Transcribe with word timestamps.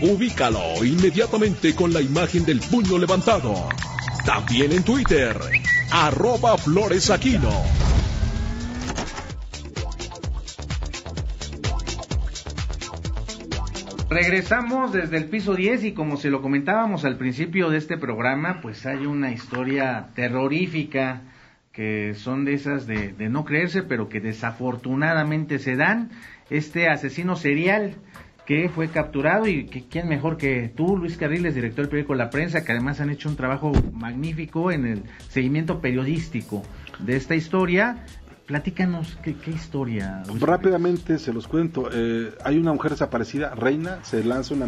Ubícalo 0.00 0.84
inmediatamente 0.84 1.74
con 1.74 1.92
la 1.92 2.00
imagen 2.00 2.44
del 2.44 2.60
puño 2.60 2.98
levantado. 2.98 3.68
También 4.24 4.70
en 4.70 4.84
Twitter, 4.84 5.36
arroba 5.90 6.56
floresaquino. 6.56 7.50
Regresamos 14.08 14.92
desde 14.92 15.16
el 15.16 15.24
piso 15.24 15.56
10 15.56 15.82
y 15.82 15.92
como 15.92 16.16
se 16.16 16.30
lo 16.30 16.42
comentábamos 16.42 17.04
al 17.04 17.18
principio 17.18 17.68
de 17.68 17.78
este 17.78 17.98
programa, 17.98 18.60
pues 18.62 18.86
hay 18.86 19.04
una 19.04 19.32
historia 19.32 20.10
terrorífica 20.14 21.22
que 21.72 22.14
son 22.14 22.44
de 22.44 22.54
esas 22.54 22.86
de, 22.86 23.12
de 23.14 23.28
no 23.28 23.44
creerse, 23.44 23.82
pero 23.82 24.08
que 24.08 24.20
desafortunadamente 24.20 25.58
se 25.58 25.74
dan. 25.74 26.10
Este 26.50 26.88
asesino 26.88 27.34
serial 27.34 27.96
que 28.48 28.70
fue 28.70 28.88
capturado 28.88 29.46
y 29.46 29.66
que 29.66 29.84
quién 29.88 30.08
mejor 30.08 30.38
que 30.38 30.72
tú, 30.74 30.96
Luis 30.96 31.18
Carriles, 31.18 31.54
director 31.54 31.84
del 31.84 31.90
periódico 31.90 32.14
La 32.14 32.30
Prensa, 32.30 32.64
que 32.64 32.72
además 32.72 32.98
han 32.98 33.10
hecho 33.10 33.28
un 33.28 33.36
trabajo 33.36 33.72
magnífico 33.92 34.72
en 34.72 34.86
el 34.86 35.02
seguimiento 35.28 35.82
periodístico 35.82 36.62
de 36.98 37.16
esta 37.16 37.34
historia 37.34 38.06
Platícanos, 38.48 39.18
¿qué, 39.22 39.36
historia? 39.50 40.22
Rápidamente 40.40 41.18
se 41.18 41.34
los 41.34 41.46
cuento. 41.46 41.90
Eh, 41.92 42.32
hay 42.42 42.56
una 42.56 42.72
mujer 42.72 42.92
desaparecida, 42.92 43.54
Reina, 43.54 44.02
se 44.04 44.24
lanza 44.24 44.54
una 44.54 44.66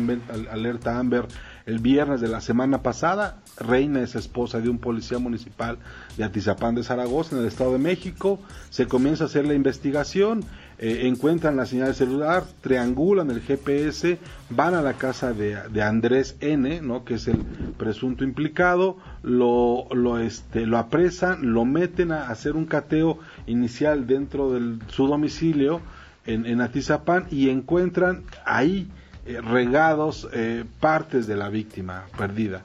alerta 0.51 0.98
Amber 0.98 1.27
el 1.71 1.79
viernes 1.79 2.21
de 2.21 2.29
la 2.29 2.41
semana 2.41 2.83
pasada. 2.83 3.43
Reina 3.57 4.03
es 4.03 4.17
esposa 4.17 4.61
de 4.61 4.69
un 4.69 4.79
policía 4.79 5.19
municipal 5.19 5.79
de 6.17 6.25
Atizapán 6.25 6.75
de 6.75 6.83
Zaragoza, 6.83 7.37
en 7.37 7.43
el 7.43 7.49
Estado 7.49 7.73
de 7.73 7.79
México. 7.79 8.41
Se 8.71 8.87
comienza 8.87 9.25
a 9.25 9.27
hacer 9.29 9.47
la 9.47 9.55
investigación. 9.55 10.45
Eh, 10.79 11.07
encuentran 11.07 11.57
la 11.57 11.67
señal 11.67 11.95
celular, 11.95 12.43
triangulan 12.61 13.31
el 13.31 13.41
GPS, 13.41 14.19
van 14.48 14.75
a 14.75 14.83
la 14.83 14.95
casa 14.95 15.33
de, 15.33 15.59
de, 15.71 15.83
Andrés 15.83 16.37
N, 16.41 16.81
¿no? 16.81 17.05
que 17.05 17.15
es 17.15 17.29
el 17.29 17.37
presunto 17.77 18.25
implicado, 18.25 18.97
lo, 19.23 19.87
lo, 19.93 20.19
este, 20.19 20.65
lo 20.65 20.79
apresan, 20.79 21.53
lo 21.53 21.67
meten 21.67 22.13
a 22.13 22.31
hacer 22.31 22.57
un 22.57 22.65
cateo 22.65 23.19
inicial 23.47 24.07
dentro 24.07 24.53
de 24.53 24.79
su 24.89 25.07
domicilio 25.07 25.83
en, 26.25 26.47
en 26.47 26.63
Atizapán 26.63 27.27
y 27.31 27.51
encuentran 27.51 28.23
ahí 28.47 28.89
eh, 29.27 29.41
regados 29.41 30.29
eh, 30.33 30.65
partes 30.81 31.27
de 31.27 31.37
la 31.37 31.49
víctima 31.49 32.07
perdida. 32.17 32.63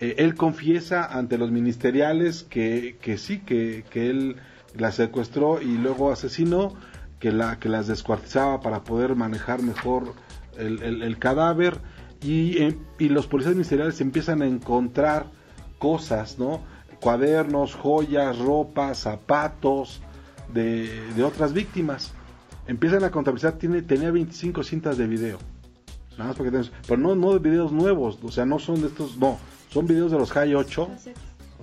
él 0.00 0.34
confiesa 0.34 1.06
ante 1.06 1.38
los 1.38 1.50
ministeriales 1.50 2.42
que, 2.42 2.96
que 3.00 3.16
sí, 3.16 3.38
que, 3.38 3.84
que 3.90 4.10
él 4.10 4.36
la 4.76 4.92
secuestró 4.92 5.62
y 5.62 5.78
luego 5.78 6.10
asesinó, 6.10 6.74
que, 7.20 7.32
la, 7.32 7.58
que 7.58 7.68
las 7.68 7.86
descuartizaba 7.86 8.60
para 8.60 8.84
poder 8.84 9.14
manejar 9.14 9.62
mejor 9.62 10.14
el, 10.58 11.18
cadáver 11.18 11.78
y, 12.22 12.58
eh, 12.62 12.78
y, 12.98 13.08
los 13.08 13.26
policías 13.26 13.54
ministeriales 13.54 14.00
empiezan 14.00 14.42
a 14.42 14.46
encontrar 14.46 15.26
cosas, 15.78 16.38
¿no? 16.38 16.60
Cuadernos, 17.00 17.74
joyas, 17.74 18.38
ropa, 18.38 18.94
zapatos 18.94 20.00
de, 20.52 21.22
otras 21.22 21.52
víctimas. 21.52 22.12
Empiezan 22.66 23.04
a 23.04 23.10
contabilizar, 23.10 23.54
tiene, 23.54 23.82
tenía 23.82 24.10
25 24.10 24.62
cintas 24.62 24.96
de 24.96 25.06
video. 25.06 25.38
Nada 26.16 26.28
más 26.28 26.36
porque 26.36 26.50
tenemos, 26.50 26.72
pero 26.86 27.00
no, 27.00 27.14
no 27.14 27.32
de 27.32 27.38
videos 27.38 27.72
nuevos, 27.72 28.18
o 28.22 28.30
sea, 28.30 28.46
no 28.46 28.58
son 28.58 28.80
de 28.80 28.88
estos, 28.88 29.16
no, 29.16 29.38
son 29.68 29.86
videos 29.86 30.12
de 30.12 30.18
los 30.18 30.30
High 30.32 30.54
8, 30.54 30.88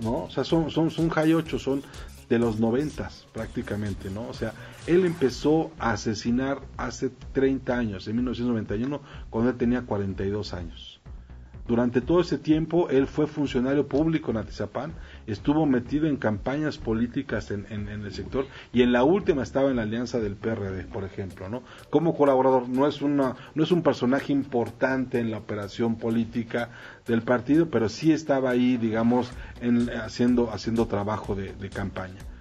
¿no? 0.02 0.24
O 0.24 0.30
sea, 0.30 0.44
son, 0.44 0.70
son, 0.70 0.90
son 0.90 1.08
High 1.08 1.34
8, 1.34 1.58
son 1.58 1.82
de 2.28 2.38
los 2.38 2.58
noventas 2.60 3.26
prácticamente, 3.32 4.10
¿no? 4.10 4.26
O 4.28 4.34
sea, 4.34 4.54
él 4.86 5.04
empezó 5.04 5.70
a 5.78 5.92
asesinar 5.92 6.60
hace 6.76 7.10
30 7.32 7.76
años, 7.76 8.08
en 8.08 8.16
1991, 8.16 9.00
cuando 9.30 9.50
él 9.50 9.56
tenía 9.56 9.82
42 9.82 10.54
años. 10.54 11.00
Durante 11.66 12.00
todo 12.00 12.20
ese 12.20 12.38
tiempo 12.38 12.88
él 12.90 13.06
fue 13.06 13.26
funcionario 13.26 13.86
público 13.86 14.30
en 14.30 14.38
Atizapán, 14.38 14.94
estuvo 15.26 15.66
metido 15.66 16.06
en 16.06 16.16
campañas 16.16 16.78
políticas 16.78 17.50
en, 17.50 17.66
el 17.88 18.12
sector 18.12 18.46
y 18.72 18.82
en 18.82 18.92
la 18.92 19.04
última 19.04 19.42
estaba 19.42 19.70
en 19.70 19.76
la 19.76 19.82
alianza 19.82 20.20
del 20.20 20.36
PRD, 20.36 20.84
por 20.84 21.04
ejemplo, 21.04 21.48
¿no? 21.48 21.62
Como 21.90 22.16
colaborador, 22.16 22.68
no 22.68 22.86
es, 22.86 23.02
una, 23.02 23.36
no 23.54 23.64
es 23.64 23.70
un 23.70 23.82
personaje 23.82 24.32
importante 24.32 25.18
en 25.20 25.30
la 25.30 25.38
operación 25.38 25.96
política 25.96 26.70
del 27.06 27.22
partido, 27.22 27.68
pero 27.70 27.88
sí 27.88 28.12
estaba 28.12 28.50
ahí, 28.50 28.76
digamos, 28.76 29.32
en, 29.60 29.90
haciendo, 29.90 30.50
haciendo 30.50 30.86
trabajo 30.86 31.34
de 31.34 31.70
campaña. 31.70 32.31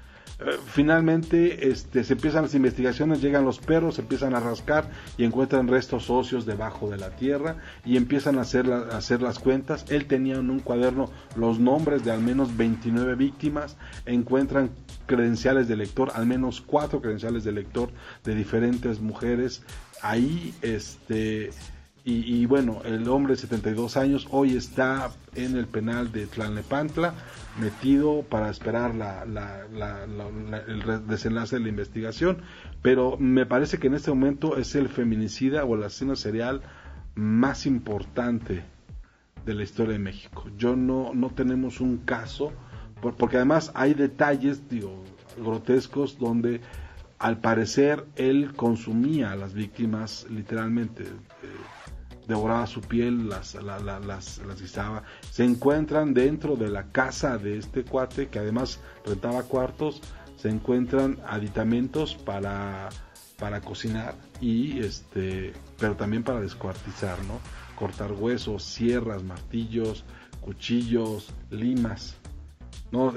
Finalmente 0.65 1.69
este, 1.69 2.03
se 2.03 2.13
empiezan 2.13 2.43
las 2.43 2.55
investigaciones, 2.55 3.21
llegan 3.21 3.45
los 3.45 3.59
perros, 3.59 3.99
empiezan 3.99 4.33
a 4.33 4.39
rascar 4.39 4.89
y 5.17 5.23
encuentran 5.23 5.67
restos 5.67 6.09
óseos 6.09 6.47
debajo 6.47 6.89
de 6.89 6.97
la 6.97 7.15
tierra 7.15 7.57
y 7.85 7.95
empiezan 7.95 8.39
a 8.39 8.41
hacer, 8.41 8.71
hacer 8.71 9.21
las 9.21 9.37
cuentas. 9.37 9.85
Él 9.89 10.07
tenía 10.07 10.35
en 10.35 10.49
un 10.49 10.59
cuaderno 10.59 11.11
los 11.35 11.59
nombres 11.59 12.03
de 12.03 12.11
al 12.11 12.21
menos 12.21 12.57
29 12.57 13.15
víctimas, 13.15 13.77
encuentran 14.07 14.71
credenciales 15.05 15.67
de 15.67 15.75
lector, 15.75 16.11
al 16.15 16.25
menos 16.25 16.61
cuatro 16.61 17.01
credenciales 17.01 17.43
de 17.43 17.51
lector 17.51 17.91
de 18.23 18.33
diferentes 18.33 18.99
mujeres. 18.99 19.63
Ahí, 20.01 20.55
este, 20.63 21.51
y, 22.03 22.47
bueno, 22.47 22.81
el 22.83 23.07
hombre 23.09 23.33
de 23.33 23.41
72 23.41 23.95
años 23.95 24.27
hoy 24.31 24.55
está 24.55 25.11
en 25.35 25.55
el 25.55 25.67
penal 25.67 26.11
de 26.11 26.25
Tlalnepantla, 26.25 27.13
metido 27.59 28.23
para 28.23 28.49
esperar 28.49 28.95
la, 28.95 29.23
el 30.67 31.07
desenlace 31.07 31.57
de 31.57 31.61
la 31.61 31.69
investigación, 31.69 32.41
pero 32.81 33.17
me 33.19 33.45
parece 33.45 33.77
que 33.77 33.85
en 33.85 33.93
este 33.93 34.09
momento 34.09 34.57
es 34.57 34.73
el 34.73 34.89
feminicida 34.89 35.63
o 35.63 35.75
el 35.75 35.83
asesino 35.83 36.15
serial 36.15 36.61
más 37.13 37.67
importante 37.67 38.63
de 39.45 39.53
la 39.53 39.63
historia 39.63 39.93
de 39.93 39.99
México. 39.99 40.45
Yo 40.57 40.75
no, 40.75 41.13
no 41.13 41.29
tenemos 41.29 41.81
un 41.81 41.97
caso, 41.97 42.51
porque 43.17 43.37
además 43.37 43.71
hay 43.75 43.93
detalles, 43.93 44.67
digo, 44.67 45.03
grotescos 45.37 46.17
donde 46.17 46.61
al 47.19 47.39
parecer 47.39 48.05
él 48.15 48.53
consumía 48.55 49.31
a 49.31 49.35
las 49.35 49.53
víctimas 49.53 50.25
literalmente. 50.31 51.03
Eh, 51.03 51.07
devoraba 52.31 52.65
su 52.65 52.81
piel, 52.81 53.29
las, 53.29 53.55
las, 53.55 54.39
las 54.39 54.61
guisaba. 54.61 55.03
Se 55.29 55.43
encuentran 55.43 56.13
dentro 56.13 56.55
de 56.55 56.69
la 56.69 56.83
casa 56.91 57.37
de 57.37 57.57
este 57.57 57.83
cuate, 57.83 58.29
que 58.29 58.39
además 58.39 58.79
rentaba 59.05 59.43
cuartos, 59.43 60.01
se 60.37 60.49
encuentran 60.49 61.19
aditamentos 61.27 62.15
para, 62.15 62.89
para 63.37 63.61
cocinar 63.61 64.15
y 64.39 64.79
este, 64.79 65.53
pero 65.79 65.95
también 65.95 66.23
para 66.23 66.41
descuartizar, 66.41 67.17
¿no? 67.25 67.39
Cortar 67.75 68.11
huesos, 68.13 68.63
sierras, 68.63 69.23
martillos, 69.23 70.03
cuchillos, 70.39 71.31
limas. 71.49 72.15
No, 72.91 73.13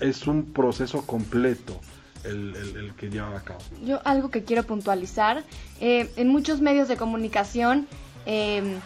es 0.00 0.26
un 0.26 0.52
proceso 0.52 1.06
completo. 1.06 1.78
El, 2.24 2.92
que 2.96 3.08
lleva 3.08 3.36
a 3.36 3.40
cabo. 3.40 3.60
Yo 3.84 4.00
algo 4.04 4.28
que 4.28 4.42
quiero 4.42 4.64
puntualizar, 4.64 5.44
eh, 5.80 6.10
en 6.16 6.28
muchos 6.28 6.60
medios 6.60 6.88
de 6.88 6.96
comunicación 6.96 7.86
eh, 8.28 8.78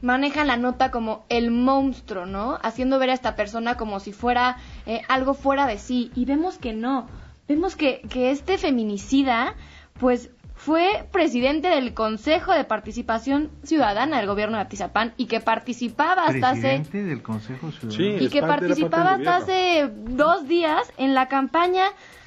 manejan 0.00 0.46
la 0.46 0.56
nota 0.56 0.90
como 0.90 1.24
el 1.28 1.50
monstruo, 1.50 2.24
¿no? 2.24 2.58
Haciendo 2.62 2.98
ver 2.98 3.10
a 3.10 3.12
esta 3.12 3.36
persona 3.36 3.76
como 3.76 4.00
si 4.00 4.12
fuera 4.12 4.56
eh, 4.86 5.02
algo 5.08 5.34
fuera 5.34 5.66
de 5.66 5.78
sí. 5.78 6.10
Y 6.14 6.24
vemos 6.24 6.56
que 6.56 6.72
no. 6.72 7.06
Vemos 7.46 7.76
que, 7.76 8.00
que 8.08 8.30
este 8.30 8.56
feminicida, 8.56 9.54
pues 9.98 10.30
fue 10.54 11.06
presidente 11.12 11.68
del 11.68 11.92
Consejo 11.92 12.52
de 12.52 12.64
Participación 12.64 13.50
Ciudadana 13.62 14.18
del 14.18 14.26
gobierno 14.26 14.56
de 14.56 14.62
Atizapán 14.62 15.12
y 15.18 15.26
que 15.26 15.40
participaba 15.40 16.24
hasta 16.24 16.50
hace 16.50 16.82
del 16.92 17.22
Consejo 17.22 17.70
Ciudadano. 17.72 18.24
y 18.24 18.28
que 18.28 18.40
participaba 18.40 19.14
hasta 19.14 19.36
hace 19.36 19.90
dos 19.90 20.48
días 20.48 20.90
en 20.96 21.14
la 21.14 21.28
campaña 21.28 21.84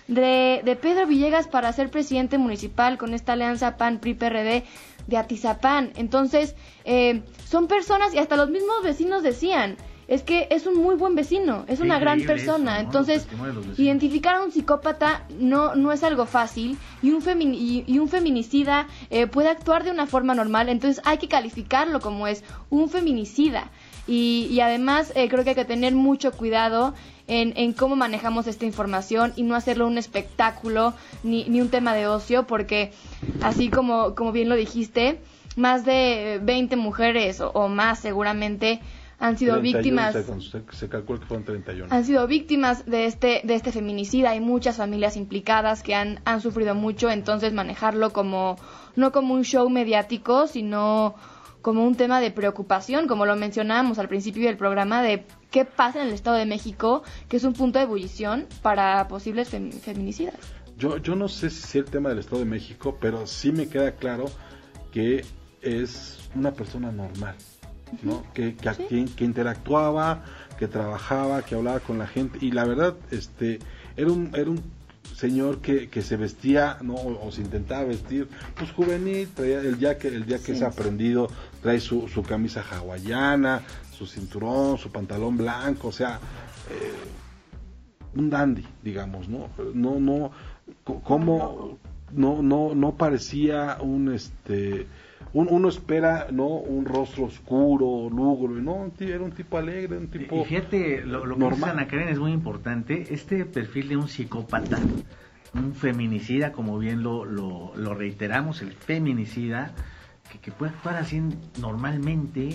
de, 0.07 0.61
de 0.65 0.75
Pedro 0.75 1.07
Villegas 1.07 1.47
para 1.47 1.71
ser 1.73 1.89
presidente 1.89 2.37
municipal 2.37 2.97
con 2.97 3.13
esta 3.13 3.33
alianza 3.33 3.77
PAN 3.77 3.99
PRI 3.99 4.15
PRD 4.15 4.63
de 5.07 5.17
Atizapán. 5.17 5.91
Entonces, 5.95 6.55
eh, 6.85 7.21
son 7.45 7.67
personas 7.67 8.13
y 8.13 8.17
hasta 8.17 8.37
los 8.37 8.49
mismos 8.49 8.83
vecinos 8.83 9.23
decían, 9.23 9.77
es 10.07 10.23
que 10.23 10.47
es 10.51 10.65
un 10.67 10.75
muy 10.75 10.95
buen 10.95 11.15
vecino, 11.15 11.65
es 11.67 11.79
una 11.79 11.99
gran 11.99 12.21
persona. 12.21 12.79
Entonces, 12.79 13.27
identificar 13.77 14.35
a 14.35 14.43
un 14.43 14.51
psicópata 14.51 15.25
no, 15.39 15.75
no 15.75 15.91
es 15.91 16.03
algo 16.03 16.25
fácil 16.25 16.77
y 17.01 17.11
un, 17.11 17.23
y, 17.53 17.99
un 17.99 18.09
feminicida 18.09 18.87
eh, 19.09 19.27
puede 19.27 19.49
actuar 19.49 19.83
de 19.83 19.91
una 19.91 20.05
forma 20.05 20.35
normal, 20.35 20.69
entonces 20.69 21.01
hay 21.05 21.17
que 21.17 21.27
calificarlo 21.27 21.99
como 21.99 22.27
es 22.27 22.43
un 22.69 22.89
feminicida. 22.89 23.71
Y, 24.07 24.59
además 24.59 25.13
eh, 25.15 25.29
creo 25.29 25.43
que 25.43 25.51
hay 25.51 25.55
que 25.55 25.65
tener 25.65 25.95
mucho 25.95 26.31
cuidado 26.33 26.93
en, 27.27 27.53
en, 27.55 27.71
cómo 27.71 27.95
manejamos 27.95 28.47
esta 28.47 28.65
información 28.65 29.31
y 29.37 29.43
no 29.43 29.55
hacerlo 29.55 29.87
un 29.87 29.97
espectáculo 29.97 30.93
ni, 31.23 31.45
ni 31.45 31.61
un 31.61 31.69
tema 31.69 31.93
de 31.93 32.07
ocio, 32.07 32.45
porque 32.45 32.91
así 33.41 33.69
como, 33.69 34.13
como 34.13 34.33
bien 34.33 34.49
lo 34.49 34.55
dijiste, 34.55 35.19
más 35.55 35.85
de 35.85 36.39
20 36.43 36.75
mujeres 36.75 37.41
o, 37.41 37.67
más 37.67 37.99
seguramente 37.99 38.79
han 39.19 39.37
sido 39.37 39.61
víctimas 39.61 40.15
se, 40.71 40.89
calcula 40.89 41.19
que 41.19 41.25
fueron 41.25 41.45
31 41.45 41.87
han 41.89 42.03
sido 42.03 42.27
víctimas 42.27 42.85
de 42.85 43.05
este 43.05 43.41
de 43.43 43.55
este 43.55 43.71
feminicida. 43.71 44.31
Hay 44.31 44.41
muchas 44.41 44.77
familias 44.77 45.15
implicadas 45.15 45.81
que 45.81 45.95
han 45.95 46.19
han 46.25 46.41
sufrido 46.41 46.75
mucho 46.75 47.09
entonces 47.09 47.53
manejarlo 47.53 48.11
como 48.11 48.57
no 48.95 49.11
como 49.11 49.33
un 49.33 49.43
show 49.43 49.69
mediático 49.69 50.47
sino 50.47 51.15
como 51.63 51.83
un 51.83 51.95
tema 51.95 52.21
de 52.21 52.29
preocupación 52.29 53.07
como 53.07 53.25
lo 53.25 53.35
mencionábamos 53.35 53.97
al 53.97 54.07
principio 54.07 54.45
del 54.45 54.57
programa 54.57 55.01
de 55.01 55.25
qué 55.49 55.65
pasa 55.65 56.01
en 56.01 56.09
el 56.09 56.13
Estado 56.13 56.37
de 56.37 56.45
México 56.45 57.01
que 57.27 57.37
es 57.37 57.43
un 57.43 57.53
punto 57.53 57.79
de 57.79 57.85
ebullición 57.85 58.45
para 58.61 59.07
posibles 59.07 59.49
feminicidas. 59.49 60.35
Yo 60.77 60.97
yo 60.97 61.15
no 61.15 61.27
sé 61.27 61.49
si 61.49 61.63
es 61.63 61.75
el 61.75 61.85
tema 61.85 62.09
del 62.09 62.19
Estado 62.19 62.39
de 62.39 62.45
México 62.45 62.97
pero 63.01 63.25
sí 63.25 63.51
me 63.51 63.67
queda 63.67 63.93
claro 63.93 64.25
que 64.91 65.25
es 65.63 66.19
una 66.35 66.51
persona 66.51 66.91
normal, 66.91 67.35
¿no? 68.03 68.23
Que, 68.33 68.55
que, 68.55 69.05
que, 69.05 69.23
interactuaba, 69.23 70.23
que 70.59 70.67
trabajaba, 70.67 71.41
que 71.41 71.55
hablaba 71.55 71.79
con 71.79 71.97
la 71.97 72.05
gente. 72.05 72.37
Y 72.41 72.51
la 72.51 72.65
verdad, 72.65 72.95
este, 73.09 73.59
era 73.95 74.11
un, 74.11 74.31
era 74.35 74.49
un 74.49 74.61
señor 75.15 75.59
que, 75.61 75.89
que 75.89 76.01
se 76.01 76.17
vestía, 76.17 76.77
¿no? 76.81 76.95
O, 76.95 77.31
se 77.31 77.41
intentaba 77.41 77.83
vestir, 77.83 78.27
pues 78.55 78.71
juvenil, 78.71 79.29
traía 79.33 79.59
el 79.59 79.79
día 79.79 79.97
que, 79.97 80.07
el 80.07 80.25
día 80.25 80.39
que 80.39 80.55
se 80.55 80.65
ha 80.65 80.69
aprendido, 80.69 81.29
trae 81.61 81.79
su, 81.79 82.07
su 82.07 82.23
camisa 82.23 82.61
hawaiana, 82.61 83.61
su 83.91 84.05
cinturón, 84.05 84.77
su 84.77 84.91
pantalón 84.91 85.37
blanco, 85.37 85.89
o 85.89 85.91
sea, 85.91 86.19
eh, 86.69 88.19
un 88.19 88.29
dandy, 88.29 88.65
digamos, 88.81 89.27
¿no? 89.29 89.49
No, 89.73 89.99
no, 89.99 90.31
como, 90.83 91.79
no, 92.11 92.41
no, 92.41 92.75
no 92.75 92.95
parecía 92.95 93.77
un, 93.81 94.13
este, 94.13 94.87
uno 95.33 95.67
espera 95.67 96.27
no 96.31 96.47
un 96.47 96.85
rostro 96.85 97.25
oscuro, 97.25 98.09
lúgubre, 98.09 98.61
no, 98.61 98.91
era 98.99 99.21
un 99.21 99.31
tipo 99.31 99.57
alegre, 99.57 99.97
un 99.97 100.07
tipo 100.07 100.41
Y 100.41 100.45
fíjate, 100.45 101.01
lo, 101.05 101.25
lo 101.25 101.37
que 101.37 101.55
dice 101.55 101.69
Ana 101.69 101.87
Karen 101.87 102.09
es 102.09 102.19
muy 102.19 102.31
importante, 102.31 103.07
este 103.11 103.45
perfil 103.45 103.89
de 103.89 103.97
un 103.97 104.07
psicópata, 104.07 104.77
un 105.55 105.73
feminicida, 105.73 106.51
como 106.51 106.77
bien 106.77 107.01
lo, 107.01 107.25
lo, 107.25 107.73
lo 107.75 107.95
reiteramos, 107.95 108.61
el 108.61 108.73
feminicida, 108.73 109.73
que, 110.31 110.39
que, 110.39 110.51
puede 110.51 110.71
actuar 110.71 110.97
así 110.97 111.21
normalmente, 111.59 112.49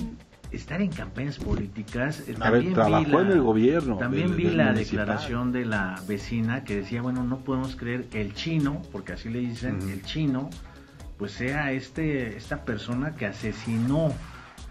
estar 0.52 0.80
en 0.80 0.90
campañas 0.90 1.38
políticas. 1.38 2.28
Eh, 2.28 2.34
también 2.34 2.74
trabajó 2.74 3.20
en 3.20 3.32
el 3.32 3.42
gobierno. 3.42 3.96
También 3.98 4.36
vi 4.36 4.50
la 4.50 4.72
declaración 4.72 5.52
de 5.52 5.64
la 5.64 6.00
vecina 6.06 6.64
que 6.64 6.76
decía, 6.76 7.02
bueno, 7.02 7.24
no 7.24 7.38
podemos 7.38 7.76
creer 7.76 8.04
que 8.04 8.20
el 8.20 8.34
chino, 8.34 8.82
porque 8.92 9.12
así 9.12 9.28
le 9.28 9.40
dicen, 9.40 9.78
el 9.90 10.02
chino, 10.02 10.50
pues 11.18 11.32
sea 11.32 11.72
este 11.72 12.36
esta 12.36 12.64
persona 12.64 13.14
que 13.16 13.26
asesinó 13.26 14.12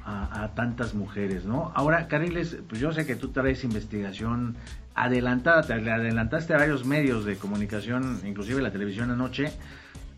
a, 0.09 0.51
tantas 0.55 0.93
mujeres, 0.95 1.43
¿no? 1.43 1.73
Ahora, 1.75 2.07
Cariles, 2.07 2.57
pues 2.69 2.79
yo 2.79 2.93
sé 2.93 3.05
que 3.05 3.17
tú 3.17 3.29
traes 3.29 3.65
investigación 3.65 4.55
adelantada, 4.95 5.63
te 5.63 5.73
adelantaste 5.73 6.53
a 6.53 6.57
varios 6.57 6.85
medios 6.85 7.25
de 7.25 7.35
comunicación, 7.35 8.21
inclusive 8.25 8.61
la 8.61 8.71
televisión 8.71 9.11
anoche. 9.11 9.51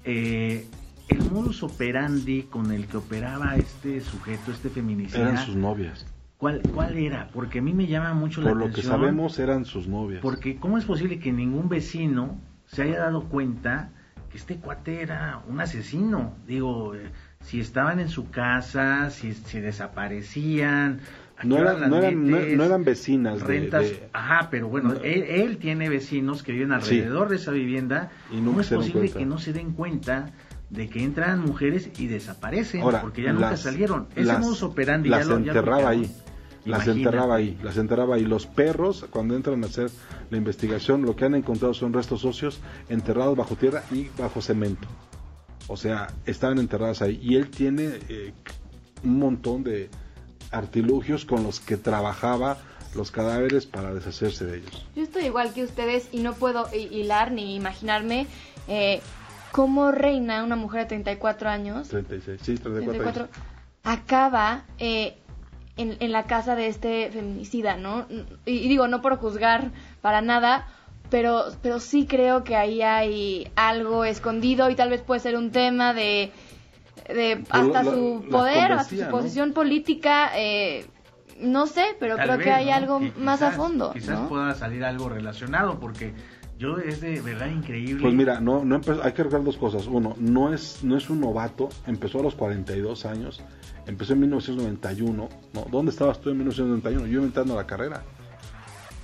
Eh, 0.04 0.68
el 1.08 1.32
modus 1.32 1.64
operandi 1.64 2.44
con 2.44 2.72
el 2.72 2.86
que 2.86 2.98
operaba 2.98 3.56
este 3.56 4.00
sujeto, 4.02 4.52
este 4.52 4.70
feminicida. 4.70 5.22
Eran 5.22 5.38
sus 5.40 5.56
novias. 5.56 6.06
¿Cuál, 6.38 6.62
¿Cuál 6.74 6.96
era? 6.98 7.28
Porque 7.34 7.60
a 7.60 7.62
mí 7.62 7.74
me 7.74 7.88
llama 7.88 8.14
mucho 8.14 8.42
la 8.42 8.52
atención. 8.52 8.70
Por 8.70 8.70
lo 8.70 8.76
que 8.76 8.88
sabemos 8.88 9.40
eran 9.40 9.66
sus 9.66 9.88
novias. 9.88 10.22
Porque 10.22 10.58
¿cómo 10.58 10.78
es 10.78 10.86
posible 10.86 11.20
que 11.20 11.32
ningún 11.32 11.68
vecino 11.68 12.40
se 12.68 12.84
haya 12.84 13.00
dado 13.00 13.24
cuenta 13.24 13.90
que 14.30 14.38
este 14.38 14.58
cuate 14.58 15.02
era 15.02 15.42
un 15.48 15.60
asesino. 15.60 16.36
Digo, 16.48 16.96
eh, 16.96 17.10
si 17.44 17.60
estaban 17.60 18.00
en 18.00 18.10
su 18.10 18.30
casa, 18.30 19.10
si, 19.10 19.34
si 19.34 19.60
desaparecían. 19.60 21.00
No, 21.44 21.58
eran, 21.58 21.90
no, 21.90 21.98
eran, 21.98 22.84
vecinas. 22.84 23.42
Rentas, 23.42 23.86
ajá, 24.12 24.50
pero 24.52 24.68
bueno, 24.68 24.96
él, 25.04 25.58
tiene 25.58 25.88
vecinos 25.88 26.44
que 26.44 26.52
viven 26.52 26.74
alrededor 26.74 27.30
de 27.30 27.38
esa 27.38 27.52
vivienda. 27.52 28.12
Y 28.32 28.42
no 28.42 28.60
es 28.60 28.68
posible 28.68 29.10
que 29.10 29.26
no 29.26 29.38
se 29.38 29.54
den 29.54 29.72
cuenta 29.72 30.32
de 30.70 30.90
que 30.90 31.04
entran 31.04 31.42
mujeres 31.42 31.90
y 31.98 32.08
desaparecen 32.08 32.82
porque 33.02 33.24
ya 33.24 33.34
nunca 33.34 33.58
salieron. 33.58 34.08
Ese 34.16 34.26
las, 34.26 34.40
modus 34.40 34.64
operandi 34.64 35.10
las 35.10 35.28
ya 35.28 35.34
lo, 35.34 35.38
enterraba 35.38 35.90
ahí. 35.90 36.12
Las 36.66 36.88
enterraba 36.88 37.36
ahí, 37.36 37.58
las 37.64 37.78
enterraba 37.78 38.16
ahí. 38.16 38.26
Los 38.26 38.46
perros, 38.46 39.06
cuando 39.10 39.36
entran 39.36 39.64
a 39.64 39.68
hacer 39.68 39.90
la 40.30 40.38
investigación, 40.38 41.04
lo 41.04 41.16
que 41.16 41.26
han 41.26 41.36
encontrado 41.36 41.74
son 41.74 41.94
restos 41.94 42.26
óseos 42.26 42.60
enterrados 42.90 43.36
bajo 43.38 43.56
tierra 43.56 43.84
y 43.92 44.10
bajo 44.18 44.42
cemento. 44.42 44.88
O 45.68 45.78
sea, 45.78 46.08
estaban 46.26 46.60
enterradas 46.60 47.02
ahí. 47.02 47.20
Y 47.22 47.36
él 47.36 47.50
tiene 47.50 48.00
eh, 48.10 48.34
un 49.04 49.20
montón 49.20 49.64
de 49.64 49.90
artilugios 50.52 51.26
con 51.26 51.44
los 51.44 51.60
que 51.60 51.78
trabajaba 51.78 52.58
los 52.96 53.12
cadáveres 53.12 53.66
para 53.66 53.94
deshacerse 53.94 54.46
de 54.46 54.58
ellos. 54.58 54.86
Yo 54.96 55.04
estoy 55.04 55.26
igual 55.26 55.54
que 55.54 55.64
ustedes 55.64 56.10
y 56.12 56.22
no 56.22 56.34
puedo 56.34 56.68
hilar 56.74 57.32
ni 57.32 57.56
imaginarme 57.56 58.26
eh, 58.68 59.02
cómo 59.52 59.92
reina 59.92 60.44
una 60.44 60.56
mujer 60.56 60.82
de 60.82 60.88
34 60.88 61.50
años. 61.50 61.88
36, 61.90 62.42
sí, 62.42 62.58
34, 62.58 63.24
años. 63.24 63.36
Acaba 63.84 64.64
eh, 64.80 65.18
en, 65.80 66.12
la 66.12 66.24
casa 66.24 66.56
de 66.56 66.68
este 66.68 67.10
feminicida, 67.12 67.78
¿no? 67.78 68.06
Y, 68.46 68.68
digo, 68.68 68.88
no 68.88 69.02
por 69.02 69.18
juzgar 69.18 69.72
para 70.02 70.22
nada, 70.22 70.68
pero, 71.10 71.46
pero 71.62 71.80
sí 71.80 72.06
creo 72.06 72.44
que 72.44 72.56
ahí 72.56 72.82
hay 72.82 73.52
algo 73.56 74.06
escondido 74.06 74.70
y 74.70 74.76
tal 74.76 74.90
vez 74.90 75.02
puede 75.02 75.22
ser 75.22 75.38
un 75.38 75.52
tema 75.52 75.94
de, 75.94 76.32
de 77.08 77.44
hasta 77.50 77.84
su 77.84 78.26
poder, 78.30 78.74
hasta 78.74 79.06
su 79.06 79.10
posición 79.10 79.54
política. 79.54 80.32
Eh, 80.36 80.86
no 81.40 81.68
sé, 81.68 81.96
pero 82.00 82.18
creo 82.18 82.38
que 82.38 82.52
hay 82.52 82.70
algo 82.70 83.00
más 83.18 83.42
a 83.42 83.52
fondo. 83.52 83.94
Quizás 83.94 84.28
pueda 84.28 84.54
salir 84.56 84.84
algo 84.84 85.08
relacionado, 85.08 85.80
porque 85.80 86.14
yo 86.60 86.78
es 86.78 87.02
de 87.02 87.20
verdad 87.22 87.50
increíble. 87.50 88.04
Pues 88.04 88.14
mira, 88.14 88.40
no, 88.40 88.64
no 88.64 88.76
hay 88.76 89.14
que 89.14 89.24
recordar 89.24 89.44
dos 89.44 89.58
cosas. 89.58 89.88
Uno, 89.88 90.16
no 90.20 90.54
es, 90.54 90.84
no 90.84 90.96
es 90.96 91.10
un 91.10 91.22
novato, 91.22 91.70
empezó 91.88 92.20
a 92.20 92.24
los 92.24 92.36
42 92.36 93.06
años 93.06 93.42
empezó 93.90 94.14
en 94.14 94.22
1991, 94.22 95.30
¿no? 95.54 95.66
¿Dónde 95.72 95.92
estabas 95.92 96.22
tú 96.22 96.30
en 96.30 96.38
1991? 96.38 97.08
Yo 97.08 97.24
entrando 97.24 97.54
a 97.54 97.58
la 97.58 97.68
carrera. 97.68 98.04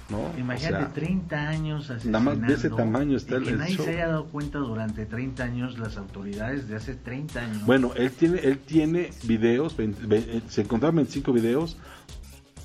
¿no? 0.07 0.31
Imagínate, 0.37 0.85
30 1.01 1.49
años 1.49 2.05
Nada 2.05 2.23
más 2.23 2.39
de 2.39 2.53
ese 2.53 2.69
tamaño 2.69 3.17
está 3.17 3.37
y 3.37 3.43
que 3.43 3.51
nadie 3.53 3.75
se 3.75 3.89
haya 3.89 4.07
dado 4.09 4.25
cuenta 4.25 4.59
durante 4.59 5.07
30 5.07 5.43
años 5.43 5.79
las 5.79 5.97
autoridades 5.97 6.67
de 6.67 6.75
hace 6.75 6.93
30 6.93 7.39
años. 7.39 7.65
Bueno, 7.65 7.91
él 7.95 8.11
tiene 8.11 8.39
él 8.43 8.59
tiene 8.59 9.09
videos, 9.23 9.75
eh, 9.79 10.41
se 10.47 10.61
encontraron 10.61 10.97
25 10.97 11.33
videos 11.33 11.77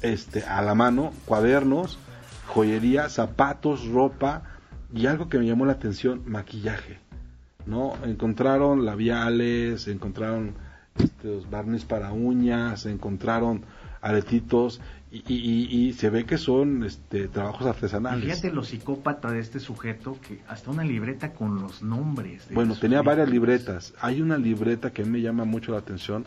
este 0.02 0.44
a 0.44 0.60
la 0.60 0.74
mano, 0.74 1.14
cuadernos, 1.24 1.98
joyería, 2.46 3.08
zapatos, 3.08 3.88
ropa 3.88 4.59
y 4.92 5.06
algo 5.06 5.28
que 5.28 5.38
me 5.38 5.46
llamó 5.46 5.66
la 5.66 5.72
atención, 5.72 6.22
maquillaje. 6.26 6.98
¿No? 7.66 7.92
Encontraron 8.04 8.84
labiales, 8.84 9.86
encontraron 9.86 10.54
estos 10.98 11.48
barniz 11.50 11.84
para 11.84 12.12
uñas, 12.12 12.86
encontraron 12.86 13.64
aretitos 14.00 14.80
y, 15.12 15.92
se 15.94 16.08
ve 16.08 16.24
que 16.24 16.38
son 16.38 16.84
este, 16.84 17.28
trabajos 17.28 17.66
artesanales. 17.66 18.24
fíjate 18.24 18.52
lo 18.52 18.62
psicópata 18.62 19.30
de 19.30 19.40
este 19.40 19.58
sujeto 19.58 20.16
que 20.26 20.40
hasta 20.48 20.70
una 20.70 20.84
libreta 20.84 21.32
con 21.32 21.60
los 21.60 21.82
nombres. 21.82 22.46
bueno, 22.52 22.76
tenía 22.76 23.02
varias 23.02 23.28
libretas. 23.28 23.92
Hay 24.00 24.22
una 24.22 24.38
libreta 24.38 24.92
que 24.92 25.02
a 25.02 25.04
mí 25.04 25.10
me 25.10 25.20
llama 25.20 25.44
mucho 25.44 25.72
la 25.72 25.78
atención. 25.78 26.24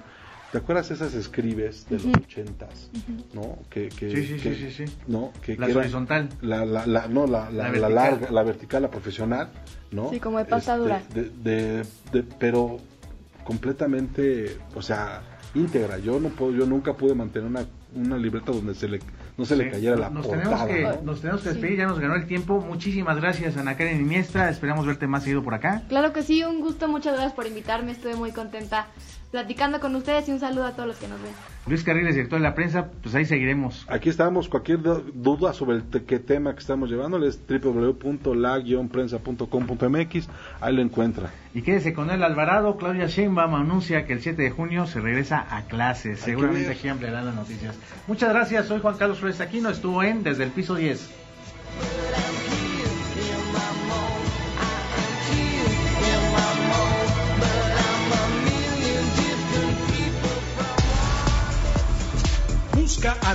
¿Te 0.53 0.59
acuerdas 0.59 0.91
esas 0.91 1.15
escribes 1.15 1.89
de 1.89 1.95
los 1.95 2.05
ochentas? 2.15 2.91
¿No? 3.33 3.57
Que, 3.71 3.89
que, 3.89 4.11
sí, 4.11 4.37
sí, 4.37 4.53
sí, 4.53 4.69
sí, 4.69 4.85
¿no? 5.07 5.33
Que, 5.41 5.57
la 5.57 5.65
horizontal. 5.65 6.29
La, 6.43 6.63
la, 6.63 6.85
la, 6.85 7.07
no, 7.07 7.25
la, 7.25 7.49
la, 7.49 7.71
la, 7.71 7.89
larga, 7.89 8.29
la 8.29 8.43
vertical, 8.43 8.83
la 8.83 8.91
profesional, 8.91 9.49
¿no? 9.89 10.11
Sí, 10.11 10.19
como 10.19 10.37
de 10.37 10.45
pasadura. 10.45 10.99
Este, 10.99 11.23
de, 11.23 11.83
de, 12.11 12.23
pero 12.37 12.77
completamente, 13.43 14.59
o 14.75 14.83
sea, 14.83 15.23
íntegra. 15.55 15.97
Yo 15.97 16.19
no 16.19 16.29
puedo, 16.29 16.51
yo 16.51 16.67
nunca 16.67 16.93
pude 16.93 17.15
mantener 17.15 17.49
una, 17.49 17.65
una 17.95 18.15
libreta 18.17 18.51
donde 18.51 18.75
se 18.75 18.87
le 18.87 18.99
no 19.35 19.45
se 19.45 19.55
le 19.55 19.71
cayera 19.71 19.95
la 19.95 20.11
nos 20.11 20.27
portada, 20.27 20.67
Tenemos 20.67 20.97
que, 20.97 21.03
Nos 21.03 21.21
tenemos 21.21 21.41
que 21.41 21.49
despedir, 21.49 21.79
ya 21.79 21.87
nos 21.87 21.97
ganó 21.97 22.13
el 22.13 22.27
tiempo. 22.27 22.61
Muchísimas 22.61 23.17
gracias, 23.17 23.57
Ana 23.57 23.75
Karen 23.75 24.01
Iniesta. 24.01 24.51
Esperamos 24.51 24.85
verte 24.85 25.07
más 25.07 25.23
seguido 25.23 25.41
por 25.41 25.55
acá. 25.55 25.81
Claro 25.89 26.13
que 26.13 26.21
sí, 26.21 26.43
un 26.43 26.61
gusto. 26.61 26.87
Muchas 26.87 27.13
gracias 27.13 27.33
por 27.33 27.47
invitarme. 27.47 27.93
Estoy 27.93 28.13
muy 28.13 28.31
contenta 28.31 28.85
platicando 29.33 29.79
con 29.79 29.95
ustedes 29.95 30.29
y 30.29 30.31
un 30.31 30.39
saludo 30.39 30.67
a 30.67 30.73
todos 30.73 30.89
los 30.89 30.97
que 30.97 31.07
nos 31.07 31.19
ven. 31.19 31.31
Luis 31.65 31.83
Carriles, 31.83 32.13
director 32.13 32.37
de 32.37 32.43
la 32.43 32.53
prensa, 32.53 32.91
pues 33.01 33.15
ahí 33.15 33.25
seguiremos. 33.25 33.83
Aquí 33.89 34.09
estamos, 34.09 34.47
cualquier 34.47 34.81
duda 34.83 35.53
sobre 35.53 35.77
el 35.77 35.85
qué 36.05 36.19
tema 36.19 36.53
que 36.53 36.59
estamos 36.59 36.87
llevando 36.87 37.17
es 37.25 37.41
www.la-prensa.com.mx, 37.47 40.29
ahí 40.61 40.75
lo 40.75 40.83
encuentra. 40.83 41.31
Y 41.55 41.63
quédese 41.63 41.95
con 41.95 42.11
el 42.11 42.21
Alvarado, 42.21 42.77
Claudia 42.77 43.07
Sheinbaum 43.07 43.55
anuncia 43.55 44.05
que 44.05 44.13
el 44.13 44.21
7 44.21 44.39
de 44.39 44.51
junio 44.51 44.85
se 44.85 45.01
regresa 45.01 45.47
a 45.49 45.63
clases, 45.63 46.19
seguramente 46.19 46.69
aquí 46.69 46.87
ampliarán 46.87 47.25
las 47.25 47.33
noticias. 47.33 47.75
Muchas 48.05 48.29
gracias, 48.29 48.67
soy 48.67 48.81
Juan 48.81 48.97
Carlos 48.97 49.17
Flores 49.17 49.41
Aquino, 49.41 49.71
estuvo 49.71 50.03
en 50.03 50.21
Desde 50.21 50.43
el 50.43 50.51
Piso 50.51 50.75
10. 50.75 51.09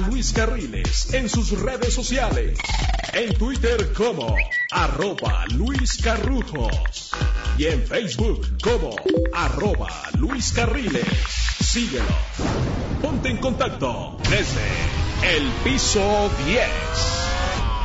Luis 0.00 0.33
Carriles 0.33 1.12
en 1.12 1.28
sus 1.28 1.50
redes 1.61 1.93
sociales. 1.93 2.59
En 3.12 3.35
Twitter 3.35 3.93
como 3.93 4.37
arroba 4.71 5.45
Luis 5.55 5.99
Carrujos. 6.02 7.12
Y 7.57 7.67
en 7.67 7.85
Facebook 7.85 8.47
como 8.62 8.95
arroba 9.33 9.90
Luis 10.19 10.52
Carriles. 10.52 11.05
Síguelo. 11.61 12.05
Ponte 13.02 13.28
en 13.28 13.38
contacto 13.38 14.17
desde 14.31 15.37
el 15.37 15.50
piso 15.64 16.31
10. 16.47 16.61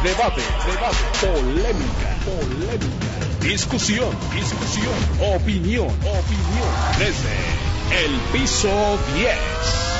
Debate, 0.04 0.42
debate, 0.68 0.98
polémica, 1.22 2.18
polémica. 2.26 3.40
Discusión, 3.42 4.10
discusión, 4.34 4.94
opinión, 5.36 5.88
opinión. 5.88 6.70
Desde 7.00 8.06
el 8.06 8.20
piso 8.32 8.98
10 9.16 9.93